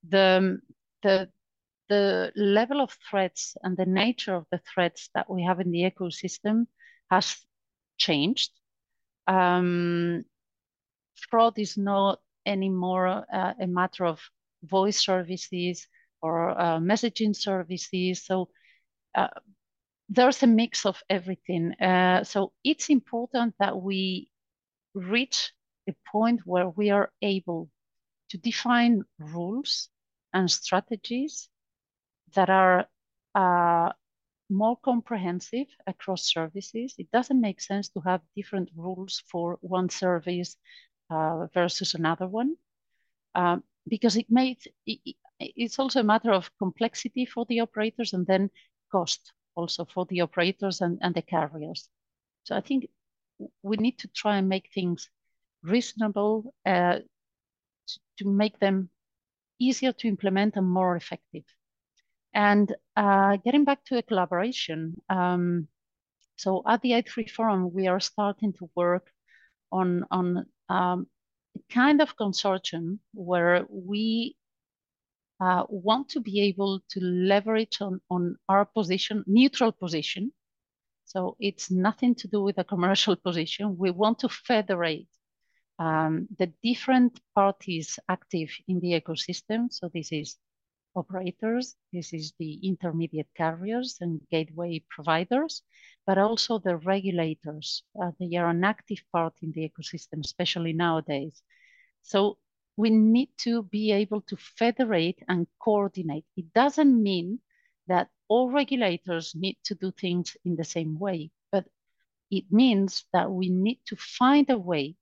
the 0.09 0.59
the 1.03 1.29
the 1.91 2.33
level 2.37 2.81
of 2.81 2.97
threats 3.11 3.57
and 3.63 3.77
the 3.77 3.85
nature 3.85 4.35
of 4.35 4.47
the 4.51 4.61
threats 4.73 5.11
that 5.15 5.29
we 5.29 5.43
have 5.45 5.61
in 5.61 5.73
the 5.73 5.83
ecosystem 5.83 6.67
has 7.11 7.37
changed. 7.99 8.53
Um, 9.27 10.25
fraud 11.29 11.59
is 11.59 11.77
not 11.77 12.21
anymore 12.47 13.09
uh, 13.09 13.55
a 13.61 13.67
matter 13.67 14.07
of 14.07 14.21
voice 14.63 15.05
services 15.05 15.87
or 16.23 16.51
uh, 16.51 16.79
messaging 16.79 17.35
services. 17.35 18.25
So 18.25 18.49
uh, 19.15 19.29
there's 20.09 20.43
a 20.43 20.47
mix 20.47 20.87
of 20.87 21.03
everything. 21.11 21.75
Uh, 21.81 22.25
so 22.25 22.53
it's 22.65 22.89
important 22.89 23.55
that 23.59 23.83
we 23.83 24.31
reach 24.95 25.53
a 25.89 25.95
point 26.13 26.41
where 26.45 26.69
we 26.69 26.91
are 26.91 27.11
able 27.21 27.69
to 28.31 28.39
define 28.39 29.03
rules 29.19 29.89
and 30.33 30.51
strategies 30.51 31.49
that 32.35 32.51
are 32.51 32.87
uh, 33.35 33.93
more 34.49 34.77
comprehensive 34.77 35.69
across 35.87 36.33
services. 36.33 36.95
It 36.99 37.11
doesn't 37.13 37.41
make 37.41 37.61
sense 37.61 37.89
to 37.91 38.01
have 38.01 38.21
different 38.37 38.71
rules 38.77 39.23
for 39.31 39.59
one 39.61 39.89
service 39.89 40.57
uh, 41.11 41.47
versus 41.55 41.95
another 41.95 42.27
one 42.27 42.57
um, 43.35 43.63
because 43.89 44.17
it 44.17 44.27
makes 44.31 44.67
it, 44.87 45.17
it's 45.39 45.79
also 45.79 46.01
a 46.01 46.05
matter 46.05 46.33
of 46.33 46.51
complexity 46.59 47.25
for 47.25 47.47
the 47.49 47.61
operators 47.61 48.13
and 48.13 48.27
then 48.27 48.51
cost 48.93 49.33
also 49.55 49.85
for 49.85 50.07
the 50.07 50.21
operators 50.21 50.81
and, 50.81 50.99
and 51.01 51.15
the 51.15 51.23
carriers. 51.23 51.89
So 52.45 52.57
I 52.57 52.61
think 52.61 52.89
we 53.63 53.77
need 53.77 53.99
to 53.99 54.09
try 54.09 54.37
and 54.37 54.49
make 54.49 54.71
things 54.75 55.09
reasonable 55.63 56.55
uh, 56.67 56.99
to, 57.87 58.01
to 58.19 58.29
make 58.29 58.59
them 58.59 58.91
easier 59.59 59.93
to 59.93 60.09
implement 60.09 60.57
and 60.57 60.69
more 60.69 60.97
effective. 60.97 61.45
And 62.33 62.75
uh, 62.97 63.37
getting 63.39 63.65
back 63.65 63.85
to 63.87 63.99
a 63.99 64.03
collaboration, 64.03 65.01
um, 65.09 65.69
so 66.37 66.63
at 66.67 66.81
the 66.83 66.93
i3 66.93 67.29
Forum, 67.31 67.73
we 67.73 67.87
are 67.89 68.01
starting 68.01 68.53
to 68.55 68.71
work 68.75 69.11
on, 69.73 70.05
on 70.11 70.47
um, 70.69 71.07
a 71.57 71.73
kind 71.73 72.01
of 72.01 72.17
consortium 72.17 72.99
where 73.13 73.67
we 73.69 74.37
uh, 75.41 75.65
want 75.69 76.09
to 76.11 76.21
be 76.21 76.41
able 76.43 76.81
to 76.91 77.01
leverage 77.01 77.81
on, 77.81 78.01
on 78.11 78.37
our 78.49 78.65
position, 78.65 79.25
neutral 79.27 79.73
position. 79.73 80.33
So 81.05 81.37
it's 81.41 81.71
nothing 81.71 82.15
to 82.17 82.29
do 82.29 82.43
with 82.43 82.59
a 82.59 82.65
commercial 82.65 83.17
position. 83.17 83.77
We 83.77 83.91
want 83.91 84.21
to 84.21 84.29
federate 84.29 85.09
um, 85.79 86.29
the 86.39 86.53
different 86.63 87.21
parties 87.35 87.99
active 88.09 88.51
in 88.69 88.81
the 88.81 89.01
ecosystem. 89.01 89.73
So 89.73 89.91
this 89.93 90.13
is 90.13 90.37
operators, 90.95 91.77
this 91.93 92.13
is 92.13 92.33
the 92.39 92.55
intermediate 92.67 93.29
carriers 93.37 93.99
and 94.01 94.21
gateway 94.31 94.83
providers, 94.89 95.63
but 96.07 96.19
also 96.19 96.59
the 96.59 96.77
regulators. 96.77 97.83
Uh, 98.01 98.11
they 98.19 98.37
are 98.37 98.51
an 98.51 98.65
active 98.65 99.03
part 99.13 99.35
in 99.43 99.53
the 99.53 99.69
ecosystem, 99.69 100.25
especially 100.25 100.73
nowadays. 100.73 101.43
So 102.03 102.39
we 102.77 102.91
need 102.91 103.31
to 103.39 103.63
be 103.65 103.93
able 103.93 104.23
to 104.23 104.37
federate 104.37 105.23
and 105.29 105.47
coordinate. 105.63 106.25
It 106.37 106.53
doesn't 106.55 107.03
mean 107.03 107.41
that 107.87 108.09
all 108.29 108.51
regulators 108.51 109.35
need 109.35 109.59
to 109.65 109.75
do 109.75 109.91
things 109.93 110.37
in 110.45 110.57
the 110.57 110.65
same 110.65 110.99
way, 110.99 111.31
but 111.53 111.67
it 112.31 112.45
means 112.51 113.05
that 113.13 113.31
we 113.31 113.49
need 113.49 113.81
to 113.87 113.97
find 113.97 114.49
a 114.51 114.59
way 114.59 114.97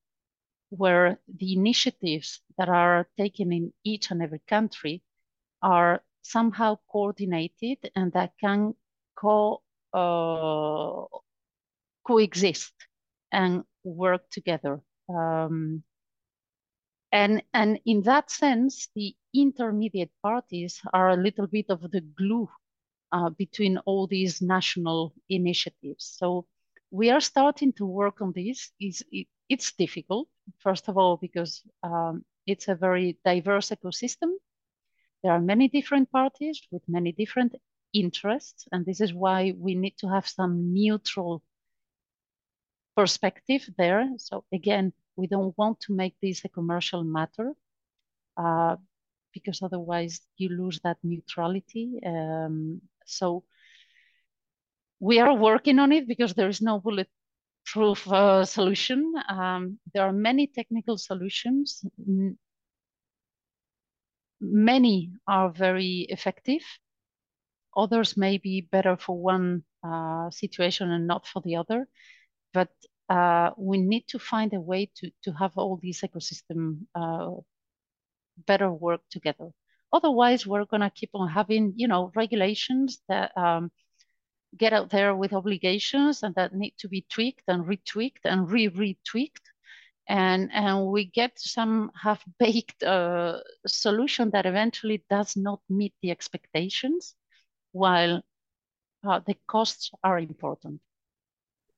where 0.70 1.20
the 1.28 1.52
initiatives 1.54 2.40
that 2.56 2.68
are 2.68 3.08
taken 3.16 3.52
in 3.52 3.72
each 3.84 4.10
and 4.10 4.22
every 4.22 4.40
country 4.46 5.02
are 5.62 6.02
somehow 6.22 6.78
coordinated 6.90 7.78
and 7.94 8.12
that 8.12 8.32
can 8.40 8.74
co 9.16 9.62
uh, 9.92 11.04
coexist 12.06 12.74
and 13.32 13.64
work 13.84 14.28
together. 14.30 14.80
Um, 15.08 15.82
and, 17.12 17.42
and 17.54 17.80
in 17.86 18.02
that 18.02 18.30
sense, 18.30 18.88
the 18.94 19.14
intermediate 19.34 20.10
parties 20.22 20.80
are 20.92 21.10
a 21.10 21.16
little 21.16 21.46
bit 21.46 21.66
of 21.70 21.90
the 21.90 22.00
glue 22.00 22.48
uh, 23.12 23.30
between 23.30 23.78
all 23.78 24.06
these 24.06 24.42
national 24.42 25.14
initiatives. 25.28 26.04
So 26.18 26.46
we 26.90 27.10
are 27.10 27.20
starting 27.20 27.72
to 27.74 27.86
work 27.86 28.20
on 28.20 28.32
this. 28.32 28.70
It's, 28.78 29.02
it, 29.10 29.26
it's 29.48 29.72
difficult, 29.72 30.28
first 30.58 30.88
of 30.88 30.98
all, 30.98 31.16
because 31.16 31.62
um, 31.82 32.24
it's 32.46 32.68
a 32.68 32.74
very 32.74 33.18
diverse 33.24 33.70
ecosystem. 33.70 34.32
There 35.22 35.32
are 35.32 35.40
many 35.40 35.68
different 35.68 36.10
parties 36.10 36.60
with 36.70 36.82
many 36.88 37.12
different 37.12 37.54
interests, 37.92 38.66
and 38.72 38.84
this 38.84 39.00
is 39.00 39.12
why 39.12 39.54
we 39.56 39.74
need 39.74 39.96
to 39.98 40.08
have 40.08 40.28
some 40.28 40.72
neutral 40.72 41.42
perspective 42.96 43.68
there. 43.76 44.08
So 44.18 44.44
again, 44.52 44.92
we 45.16 45.26
don't 45.26 45.56
want 45.56 45.80
to 45.80 45.94
make 45.94 46.16
this 46.22 46.44
a 46.44 46.48
commercial 46.48 47.04
matter 47.04 47.52
uh, 48.36 48.76
because 49.32 49.62
otherwise 49.62 50.20
you 50.36 50.48
lose 50.50 50.80
that 50.80 50.98
neutrality. 51.02 52.00
Um, 52.04 52.80
so 53.06 53.44
we 55.00 55.20
are 55.20 55.34
working 55.34 55.78
on 55.78 55.92
it 55.92 56.08
because 56.08 56.34
there 56.34 56.48
is 56.48 56.60
no 56.60 56.80
bulletproof 56.80 58.06
uh, 58.08 58.44
solution. 58.44 59.14
Um, 59.28 59.78
there 59.94 60.04
are 60.04 60.12
many 60.12 60.46
technical 60.46 60.98
solutions. 60.98 61.84
Many 64.40 65.12
are 65.26 65.50
very 65.50 66.06
effective. 66.08 66.62
Others 67.76 68.16
may 68.16 68.38
be 68.38 68.60
better 68.60 68.96
for 68.96 69.18
one 69.18 69.64
uh, 69.82 70.30
situation 70.30 70.90
and 70.90 71.06
not 71.06 71.26
for 71.26 71.42
the 71.42 71.56
other. 71.56 71.88
But 72.52 72.70
uh, 73.08 73.50
we 73.56 73.78
need 73.78 74.06
to 74.08 74.18
find 74.18 74.52
a 74.52 74.60
way 74.60 74.90
to, 74.96 75.10
to 75.24 75.32
have 75.32 75.52
all 75.56 75.78
these 75.80 76.02
ecosystem 76.02 76.86
uh, 76.94 77.30
better 78.46 78.70
work 78.70 79.00
together. 79.10 79.50
Otherwise, 79.92 80.46
we're 80.46 80.66
going 80.66 80.82
to 80.82 80.90
keep 80.90 81.10
on 81.14 81.28
having, 81.28 81.72
you 81.76 81.88
know, 81.88 82.12
regulations 82.14 82.98
that 83.08 83.36
um, 83.36 83.70
get 84.56 84.72
out 84.72 84.90
there 84.90 85.14
with 85.14 85.32
obligations 85.32 86.22
and 86.22 86.34
that 86.34 86.54
need 86.54 86.74
to 86.78 86.88
be 86.88 87.06
tweaked 87.08 87.44
and 87.48 87.64
retweaked 87.64 88.24
and 88.24 88.50
re-retweaked. 88.50 89.46
And, 90.08 90.50
and 90.52 90.86
we 90.86 91.04
get 91.04 91.32
some 91.36 91.90
half-baked 91.94 92.82
uh, 92.82 93.40
solution 93.66 94.30
that 94.30 94.46
eventually 94.46 95.04
does 95.10 95.36
not 95.36 95.60
meet 95.68 95.92
the 96.02 96.10
expectations, 96.10 97.14
while 97.72 98.22
uh, 99.06 99.20
the 99.26 99.36
costs 99.46 99.90
are 100.02 100.18
important. 100.18 100.80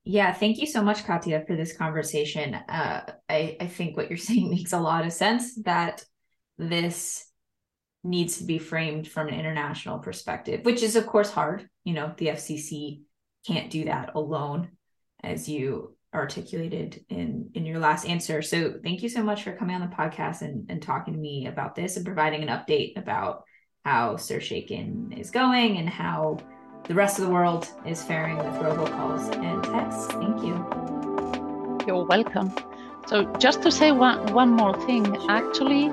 Yeah, 0.05 0.33
thank 0.33 0.59
you 0.59 0.67
so 0.67 0.83
much, 0.83 1.05
Katia, 1.05 1.45
for 1.47 1.57
this 1.57 1.77
conversation. 1.77 2.55
Uh, 2.55 3.13
I, 3.29 3.57
I 3.61 3.67
think 3.67 3.97
what 3.97 4.09
you're 4.09 4.17
saying 4.31 4.51
makes 4.51 4.73
a 4.73 4.81
lot 4.81 5.05
of 5.05 5.13
sense 5.13 5.55
that 5.63 6.05
this 6.59 7.27
needs 8.03 8.39
to 8.39 8.45
be 8.45 8.59
framed 8.59 9.07
from 9.09 9.29
an 9.29 9.35
international 9.35 9.99
perspective, 9.99 10.65
which 10.65 10.83
is, 10.83 10.97
of 10.97 11.07
course, 11.07 11.31
hard. 11.31 11.69
You 11.85 11.95
know, 11.95 12.15
the 12.17 12.29
FCC 12.29 13.03
can't 13.47 13.71
do 13.71 13.85
that 13.85 14.15
alone, 14.15 14.71
as 15.23 15.49
you 15.49 15.97
articulated 16.15 17.05
in 17.09 17.51
in 17.55 17.65
your 17.65 17.79
last 17.79 18.05
answer. 18.07 18.43
So 18.43 18.75
thank 18.83 19.03
you 19.03 19.09
so 19.09 19.23
much 19.23 19.45
for 19.45 19.53
coming 19.53 19.77
on 19.77 19.89
the 19.89 19.95
podcast 19.95 20.43
and, 20.43 20.69
and 20.69 20.83
talking 20.83 21.15
to 21.15 21.21
me 21.21 21.47
about 21.47 21.75
this 21.75 21.97
and 21.97 22.05
providing 22.05 22.43
an 22.43 22.49
update 22.49 22.97
about 22.97 23.45
how 23.85 24.15
StirShaken 24.17 25.19
is 25.19 25.31
going 25.31 25.79
and 25.79 25.89
how 25.89 26.39
the 26.85 26.95
rest 26.95 27.19
of 27.19 27.27
the 27.27 27.31
world 27.31 27.69
is 27.87 28.03
faring 28.03 28.37
with 28.37 28.47
robocalls 28.47 29.35
and 29.37 29.63
texts. 29.65 30.07
Thank 30.13 30.43
you. 30.43 31.87
You're 31.87 32.05
welcome. 32.05 32.53
So 33.07 33.25
just 33.39 33.63
to 33.63 33.71
say 33.71 33.93
one, 33.93 34.33
one 34.35 34.51
more 34.51 34.75
thing, 34.87 35.17
actually, 35.29 35.89